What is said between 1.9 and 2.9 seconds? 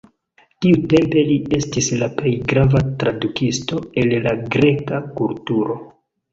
la plej grava